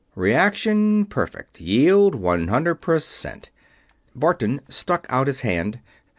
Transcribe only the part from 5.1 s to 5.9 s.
out his hand.